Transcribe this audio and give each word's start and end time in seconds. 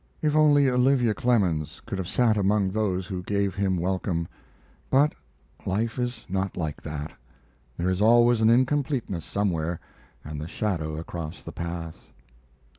If 0.19 0.35
only 0.35 0.67
Olivia 0.67 1.13
Clemens 1.13 1.79
could 1.85 1.99
have 1.99 2.07
sat 2.07 2.35
among 2.35 2.71
those 2.71 3.05
who 3.05 3.21
gave 3.21 3.53
him 3.53 3.77
welcome! 3.77 4.27
But 4.89 5.13
life 5.63 5.99
is 5.99 6.25
not 6.27 6.57
like 6.57 6.81
that. 6.81 7.11
There 7.77 7.87
is 7.87 8.01
always 8.01 8.41
an 8.41 8.49
incompleteness 8.49 9.23
somewhere, 9.25 9.79
and 10.25 10.41
the 10.41 10.47
shadow 10.47 10.97
across 10.97 11.43
the 11.43 11.51
path. 11.51 12.09